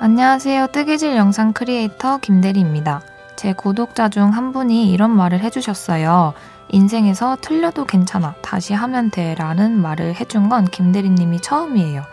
[0.00, 0.68] 안녕하세요.
[0.68, 3.02] 뜨개질 영상 크리에이터 김대리입니다.
[3.34, 6.34] 제 구독자 중 한 분이 이런 말을 해주셨어요.
[6.68, 8.34] 인생에서 틀려도 괜찮아.
[8.40, 9.34] 다시 하면 돼.
[9.34, 12.04] 라는 말을 해준 건 김대리님이 처음이에요.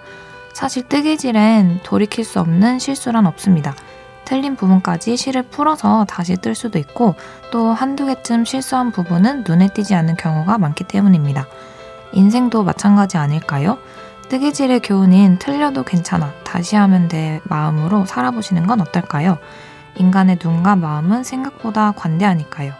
[0.53, 3.75] 사실 뜨개질엔 돌이킬 수 없는 실수란 없습니다.
[4.23, 7.13] 틀린 부분까지 실을 풀어서 다시 뜰 수도 있고
[7.51, 11.45] 또 한두 개쯤 실수한 부분은 눈에 띄지 않는 경우가 많기 때문입니다.
[12.13, 13.77] 인생도 마찬가지 아닐까요?
[14.29, 19.37] 뜨개질의 교훈인 틀려도 괜찮아, 다시 하면 돼 마음으로 살아보시는 건 어떨까요?
[19.97, 22.73] 인간의 눈과 마음은 생각보다 관대하니까요.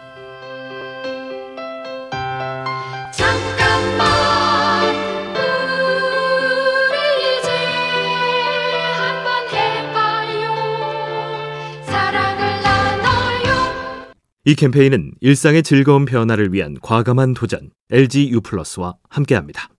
[14.48, 19.70] 이 캠페인은 일상의 즐거운 변화를 위한 과감한 도전 LG U 플러스와 함께합니다.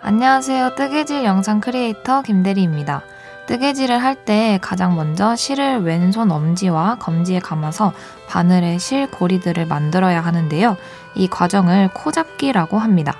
[0.00, 0.74] 안녕하세요.
[0.74, 3.02] 뜨개질 영상 크리에이터 김대리입니다.
[3.46, 7.92] 뜨개질을 할 때 가장 먼저 실을 왼손 엄지와 검지에 감아서
[8.28, 10.76] 바늘의 실 고리들을 만들어야 하는데요.
[11.14, 13.14] 이 과정을 코잡기라고 합니다.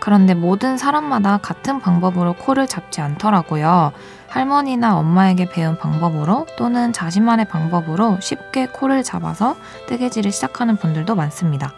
[0.00, 3.92] 그런데 모든 사람마다 같은 방법으로 코를 잡지 않더라고요.
[4.28, 9.56] 할머니나 엄마에게 배운 방법으로 또는 자신만의 방법으로 쉽게 코를 잡아서
[9.88, 11.72] 뜨개질을 시작하는 분들도 많습니다.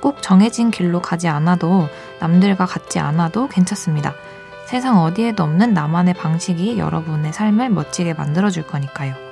[0.00, 1.88] 꼭 정해진 길로 가지 않아도
[2.20, 4.14] 남들과 같지 않아도 괜찮습니다.
[4.66, 9.29] 세상 어디에도 없는 나만의 방식이 여러분의 삶을 멋지게 만들어줄 거니까요.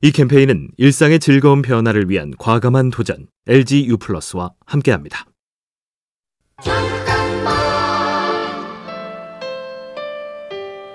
[0.00, 5.24] 이 캠페인은 일상의 즐거운 변화를 위한 과감한 도전 LG U 플러스와 함께합니다.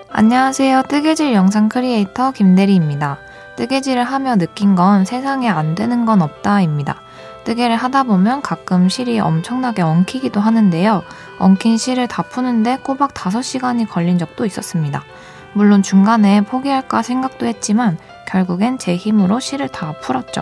[0.09, 0.83] 안녕하세요.
[0.87, 3.17] 뜨개질 영상 크리에이터 김대리입니다.
[3.57, 7.01] 뜨개질을 하며 느낀 건 세상에 안 되는 건 없다입니다.
[7.43, 11.03] 뜨개를 하다 보면 가끔 실이 엄청나게 엉키기도 하는데요.
[11.39, 15.03] 엉킨 실을 다 푸는데 꼬박 5시간이 걸린 적도 있었습니다.
[15.51, 20.41] 물론 중간에 포기할까 생각도 했지만 결국엔 제 힘으로 실을 다 풀었죠.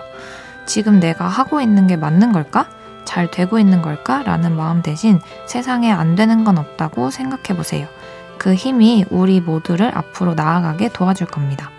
[0.65, 2.69] 지금 내가 하고 있는 게 맞는 걸까?
[3.05, 4.23] 잘 되고 있는 걸까?
[4.23, 7.87] 라는 마음 대신 세상에 안 되는 건 없다고 생각해 보세요.
[8.37, 11.69] 그 힘이 우리 모두를 앞으로 나아가게 도와줄 겁니다.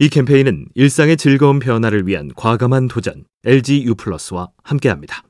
[0.00, 5.24] 이 캠페인은 일상의 즐거운 변화를 위한 과감한 도전 LG U 플러스와 함께합니다.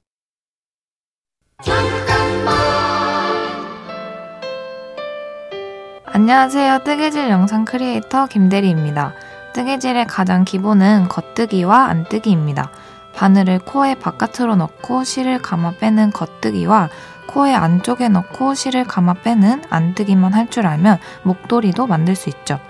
[6.05, 6.81] 안녕하세요.
[6.85, 9.15] 뜨개질 영상 크리에이터 김대리입니다.
[9.55, 12.71] 뜨개질의 가장 기본은 겉뜨기와 안뜨기입니다.
[13.15, 16.91] 바늘을 코의 바깥으로 넣고 실을 감아 빼는 겉뜨기와
[17.29, 22.61] 코의 안쪽에 넣고 실을 감아 빼는 안뜨기만 할 줄 알면 목도리도 만들 수 있죠.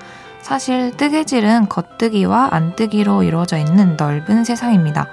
[0.48, 5.06] 사실 뜨개질은 겉뜨기와 안뜨기로 이루어져 있는 넓은 세상입니다.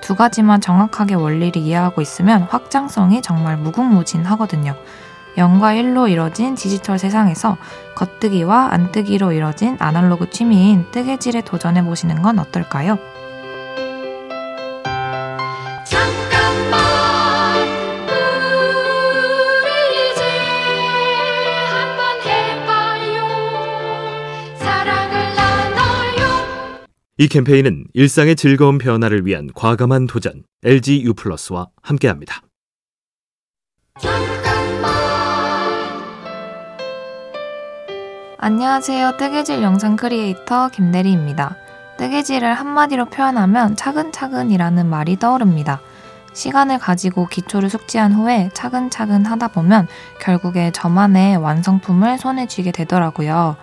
[0.00, 4.76] 두 가지만 정확하게 원리를 이해하고 있으면 확장성이 정말 무궁무진하거든요.
[5.36, 7.56] 0과 1로 이뤄진 디지털 세상에서
[7.96, 12.96] 겉뜨기와 안뜨기로 이뤄진 아날로그 취미인 뜨개질에 도전해 보시는 건 어떨까요?
[27.18, 32.42] 이 캠페인은 일상의 즐거운 변화를 위한 과감한 도전 LG U 플러스와 함께합니다.
[38.36, 39.16] 안녕하세요.
[39.16, 41.56] 뜨개질 영상 크리에이터 김대리입니다.
[41.96, 45.80] 뜨개질을 한마디로 표현하면 차근차근이라는 말이 떠오릅니다.
[46.34, 49.88] 시간을 가지고 기초를 숙지한 후에 차근차근 하다 보면
[50.20, 53.56] 결국에 저만의 완성품을 손에 쥐게 되더라고요.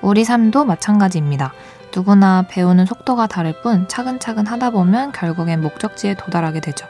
[0.00, 1.52] 우리 삶도 마찬가지입니다.
[1.94, 6.86] 누구나 배우는 속도가 다를 뿐 차근차근 하다 보면 결국엔 목적지에 도달하게 되죠.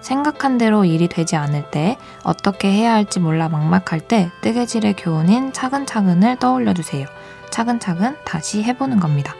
[0.00, 6.36] 생각한 대로 일이 되지 않을 때, 어떻게 해야 할지 몰라 막막할 때 뜨개질의 교훈인 차근차근을
[6.36, 7.06] 떠올려 주세요.
[7.50, 9.34] 차근차근 다시 해보는 겁니다.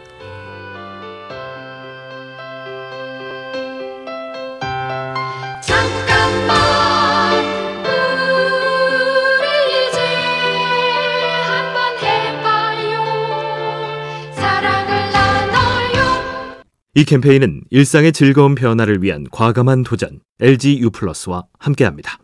[16.96, 22.18] 이 캠페인은 일상의 즐거운 변화를 위한 과감한 도전 LG U 플러스와 함께합니다.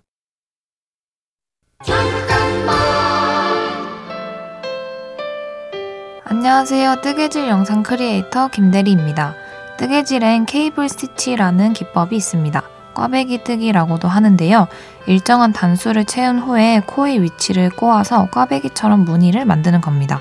[6.23, 7.01] 안녕하세요.
[7.03, 9.35] 뜨개질 영상 크리에이터 김대리입니다.
[9.77, 12.63] 뜨개질엔 cable stitch라는 기법이 있습니다.
[12.95, 14.69] 꽈배기 뜨기라고도 하는데요.
[15.09, 20.21] 일정한 단수를 채운 후에 코의 위치를 꼬아서 꽈배기처럼 무늬를 만드는 겁니다.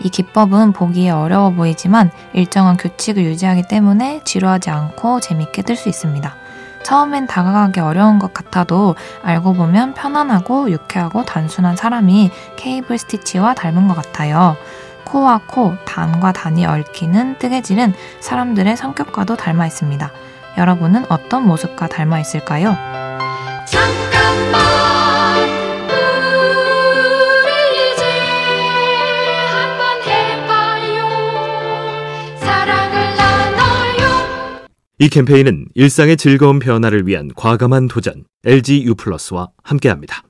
[0.00, 6.34] 이 기법은 보기에 어려워 보이지만 일정한 규칙을 유지하기 때문에 지루하지 않고 재밌게 뜰 수 있습니다.
[6.84, 13.94] 처음엔 다가가기 어려운 것 같아도 알고 보면 편안하고 유쾌하고 단순한 사람이 케이블 스티치와 닮은 것
[13.94, 14.56] 같아요.
[15.04, 20.10] 코와 코, 단과 단이 얽히는 뜨개질은 사람들의 성격과도 닮아 있습니다.
[20.56, 22.97] 여러분은 어떤 모습과 닮아 있을까요?
[35.00, 40.24] 이 캠페인은 일상의 즐거운 변화를 위한 과감한 도전 LG U 플러스와 함께합니다.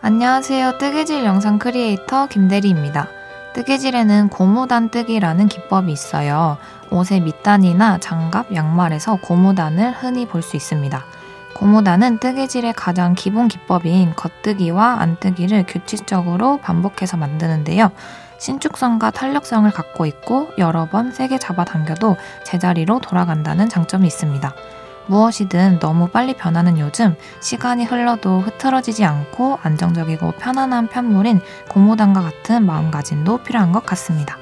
[0.00, 0.78] 안녕하세요.
[0.78, 3.08] 뜨개질 영상 크리에이터 김대리입니다.
[3.54, 6.56] 뜨개질에는 고무단 뜨기라는 기법이 있어요.
[6.90, 11.04] 옷의 밑단이나 장갑, 양말에서 고무단을 흔히 볼 수 있습니다.
[11.54, 17.92] 고무단은 뜨개질의 가장 기본 기법인 겉뜨기와 안뜨기를 규칙적으로 반복해서 만드는데요.
[18.38, 24.52] 신축성과 탄력성을 갖고 있고 여러 번 세게 잡아당겨도 제자리로 돌아간다는 장점이 있습니다.
[25.06, 33.38] 무엇이든 너무 빨리 변하는 요즘 시간이 흘러도 흐트러지지 않고 안정적이고 편안한 편물인 고무단과 같은 마음가짐도
[33.38, 34.41] 필요한 것 같습니다.